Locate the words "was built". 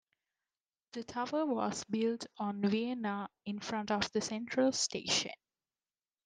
1.45-2.25